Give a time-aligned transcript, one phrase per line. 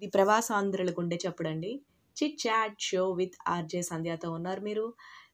[0.00, 1.70] ఇది ప్రవాసాంధ్రుల గుండె చప్పుడండి.
[2.16, 4.86] Chit chat show with RJ సంధ్యాతో ఉన్నారు మీరు.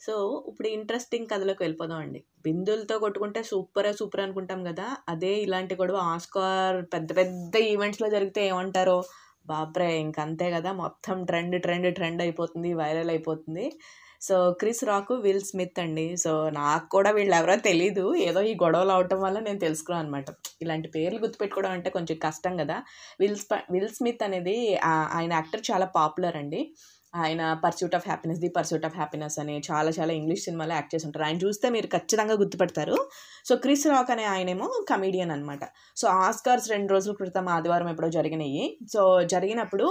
[0.00, 0.14] సో
[0.48, 2.24] ఇప్పుడు ఇంట్రెస్టింగ్ కథలకు వెళ్ళిపోదాం అండి.
[2.44, 4.86] బిందులతో కొట్టుకుంటే సూపర్ సూపర్ అనుకుంటాం కదా.
[5.08, 8.98] అదే ఇలాంటి గొడవ ఆస్కార్ పెద్ద పెద్ద ఈవెంట్స్లో జరిగితే ఏమంటారో?
[9.46, 10.72] బాబ్రే ఇంకంతే కదా.
[10.82, 13.66] మొత్తం ట్రెండ్ ట్రెండ్ ట్రెండ్ అయిపోతుంది వైరల్ అయిపోతుంది.
[14.26, 16.06] So Chris Rock Will Smith అండి.
[16.24, 18.04] సో నాకు కూడా వీళ్ళు ఎవరో తెలీదు.
[18.28, 20.26] ఏదో ఈ గొడవలు అవటం వల్ల నేను తెలుసుకున్నాను అనమాట
[20.64, 22.76] ఇలాంటి పేర్లు గుర్తుపెట్టుకోవడం అంటే కొంచెం కష్టం కదా.
[23.22, 24.56] విల్ స్ప విల్ స్మిత్ అనేది
[25.16, 26.62] ఆయన యాక్టర్ చాలా పాపులర్ అండి.
[27.22, 31.06] ఆయన pursuit of happiness the pursuit of happiness అని చాలా చాలా ఇంగ్లీష్ సినిమాలో యాక్ట్ చేసి
[31.08, 32.96] ఉంటారు ఆయన చూస్తే మీరు ఖచ్చితంగా గుర్తుపెడతారు.
[33.48, 35.64] సో క్రిస్ రాక్ అనే ఆయనేమో కమీడియన్ అనమాట
[36.02, 38.64] సో ఆస్కార్స్ రెండు రోజుల క్రితం ఆదివారం ఎప్పుడో జరిగినాయి.
[38.94, 39.02] సో
[39.34, 39.88] జరిగినప్పుడు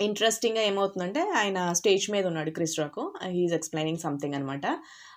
[0.00, 3.12] ఇంట్రెస్టింగ్గా ఏమవుతుందంటే ఆయన స్టేజ్ మీద ఉన్నాడు Chris Rock.
[3.24, 4.66] He's explaining something అనమాట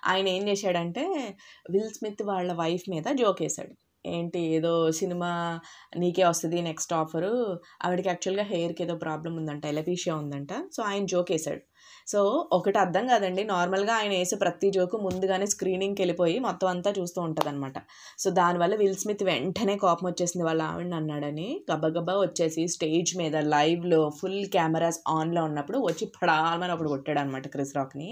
[0.06, 1.34] ఆయన ఏం చేశాడంటే
[1.70, 3.74] విల్ స్మిత్ వాళ్ళ వైఫ్ మీద జోక్ వేశాడు.
[4.06, 5.60] ఏంటి ఏదో సినిమా
[5.96, 10.48] నీకే వస్తుంది నెక్స్ట్ ఆఫరు ఆవిడకి యాక్చువల్గా హెయిర్కి ఏదో ప్రాబ్లం ఉందంట ఎలపీషియా ఉందంట.
[10.76, 11.60] సో ఆయన జోక్ వేశాడు.
[12.06, 12.20] సో
[12.52, 13.42] ఒకటి అర్థం కాదండి.
[13.44, 17.78] నార్మల్గా ఆయన వేసే ప్రతి జోకు ముందుగానే స్క్రీనింగ్కి వెళ్ళిపోయి మొత్తం అంతా చూస్తూ ఉంటుంది అనమాట
[18.18, 20.44] సో దానివల్ల విల్ స్మిత్ వెంటనే కోపం వచ్చేసింది.
[20.44, 26.88] వాళ్ళ ఆవిడని అన్నాడని గబగబా వచ్చేసి స్టేజ్ మీద లైవ్లో ఫుల్ కెమెరాస్ ఆన్లో ఉన్నప్పుడు వచ్చి పడాలని అప్పుడు
[26.88, 28.10] కొట్టాడు అనమాట క్రిస్ రాక్ని.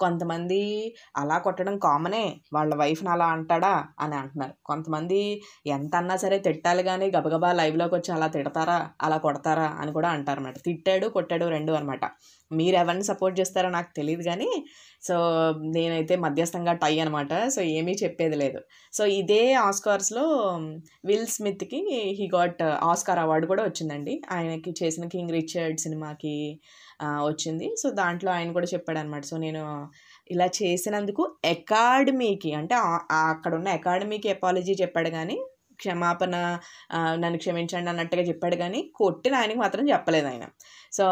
[0.00, 0.60] కొంతమంది
[1.16, 4.54] అలా కొట్టడం కామనే వాళ్ళ వైఫ్ని అలా అంటాడా అని అంటున్నారు.
[4.66, 5.20] కొంతమంది
[5.66, 10.40] ఎంత అన్నా సరే తిట్టాలి కానీ గబగబా లైవ్లోకి వచ్చి అలా తిడతారా అలా కొడతారా అని కూడా అంటారు
[10.40, 12.04] అనమాట తిట్టాడు కొట్టాడు రెండు అనమాట
[12.50, 14.50] మీరు ఎవరిని సపోర్ట్ చేస్తారో నాకు తెలియదు కానీ
[15.06, 15.14] సో
[15.76, 18.60] నేనైతే మధ్యస్థంగా టై అనమాట సో ఏమీ చెప్పేది లేదు.
[18.92, 20.24] సో ఇదే ఆస్కార్స్లో
[21.08, 21.80] విల్ స్మిత్కి
[22.18, 24.14] he got uh, Oscar award కూడా వచ్చిందండి.
[24.36, 26.36] ఆయనకి చేసిన కింగ్ రిచర్డ్ సినిమాకి
[27.28, 27.68] వచ్చింది.
[27.82, 29.62] సో దాంట్లో ఆయన కూడా చెప్పాడు అనమాట సో నేను
[30.30, 32.74] ఇలా చేసినందుకు అకాడమీకి అంటే
[33.30, 35.38] అక్కడ ఉన్న అకాడమీకి ఎపాలజీ చెప్పాడు కానీ
[35.82, 36.34] క్షమాపణ
[37.22, 40.44] నన్ను క్షమించండి అన్నట్టుగా చెప్పాడు కానీ కొట్టిన ఆయనకి మాత్రం చెప్పలేదు ఆయన.
[40.96, 41.04] సో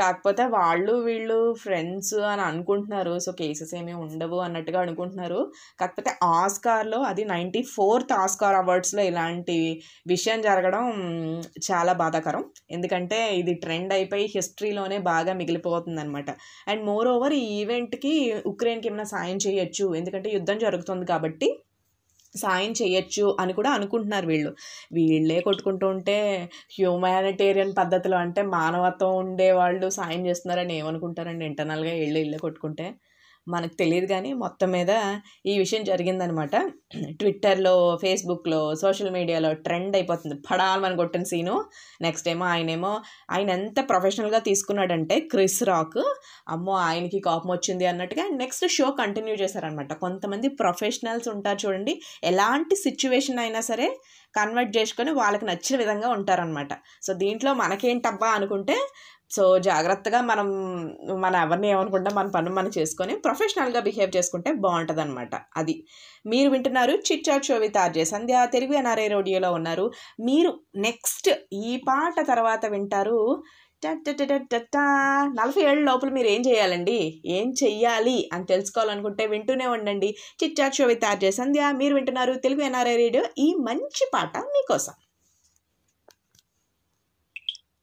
[0.00, 3.14] కాకపోతే వాళ్ళు వీళ్ళు ఫ్రెండ్స్ అని అనుకుంటున్నారు.
[3.24, 5.40] సో కేసెస్ ఏమీ ఉండవు అన్నట్టుగా అనుకుంటున్నారు.
[5.80, 6.10] కాకపోతే
[6.40, 9.58] ఆస్కార్లో అది నైంటీ ఫోర్త్ ఆస్కార్ అవార్డ్స్లో ఇలాంటి
[10.12, 10.84] విషయం జరగడం
[11.68, 12.44] చాలా బాధాకరం.
[12.76, 16.30] ఎందుకంటే ఇది ట్రెండ్ అయిపోయి హిస్టరీలోనే బాగా మిగిలిపోతుంది అనమాట
[16.70, 18.14] అండ్ మోర్ ఓవర్ ఈ ఈవెంట్కి
[18.52, 19.86] ఉక్రెయిన్కి ఏమైనా సాయం చేయొచ్చు.
[20.00, 21.48] ఎందుకంటే యుద్ధం జరుగుతుంది కాబట్టి
[22.34, 24.50] సాయం చేయొచ్చు అని కూడా అనుకుంటున్నారు వీళ్ళు.
[24.92, 26.16] వీళ్ళే కొట్టుకుంటూ ఉంటే
[26.76, 31.44] హ్యూమానిటేరియన్ పద్ధతిలో అంటే మానవత్వం ఉండే వాళ్ళు సాయం చేస్తున్నారని ఏమనుకుంటారండి?
[31.44, 32.86] ఇంటర్నల్గా వీళ్ళు ఇళ్ళే కొట్టుకుంటే?
[33.48, 36.56] మనకు తెలియదు కానీ మొత్తం మీద ఈ విషయం జరిగిందనమాట.
[37.20, 40.34] ట్విట్టర్లో ఫేస్బుక్లో సోషల్ మీడియాలో ట్రెండ్ అయిపోతుంది.
[40.50, 41.64] పడాలని కొట్టిన సీను.
[42.00, 46.02] నెక్స్ట్ ఏమో ఆయనేమో ఆయన ఎంత ప్రొఫెషనల్గా తీసుకున్నాడంటే క్రిస్ రాక్
[46.48, 49.92] అమ్మో ఆయనకి కోపం వచ్చింది అన్నట్టుగా నెక్స్ట్ షో కంటిన్యూ చేశారనమాట.
[49.92, 52.02] కొంతమంది ప్రొఫెషనల్స్ ఉంటారు చూడండి.
[52.24, 53.96] ఎలాంటి సిచ్యువేషన్ అయినా సరే
[54.36, 56.72] కన్వర్ట్ చేసుకొని వాళ్ళకి నచ్చిన విధంగా ఉంటారనమాట.
[57.02, 58.76] సో దీంట్లో మనకేంటబ్బా అనుకుంటే
[59.32, 60.48] సో జాగ్రత్తగా మనం
[61.20, 65.74] మన ఎవరిని ఏమనుకుంటా మన పనులు మనం చేసుకొని ప్రొఫెషనల్గా బిహేవ్ చేసుకుంటే బాగుంటుంది అనమాట అది.
[66.26, 68.46] మీరు వింటున్నారు chit chat show with RJ Sandhya.
[68.52, 69.86] Telugu NRI రేడియోలో ఉన్నారు.
[70.20, 73.42] మీరు నెక్స్ట్ ఈ పాట తర్వాత వింటారు.
[75.38, 77.22] నలభై ఏళ్ళ లోపల మీరు ఏం చేయాలండి?
[77.26, 78.30] ఏం చెయ్యాలి?
[78.32, 80.14] అని తెలుసుకోవాలనుకుంటే వింటూనే ఉండండి.
[80.44, 81.72] Chit chat show with RJ Sandhya.
[81.72, 83.24] మీరు వింటున్నారు తెలుగు ఎన్ఆర్ఐ రేడియో.
[83.38, 84.92] ఈ మంచి పాట మీకోసం.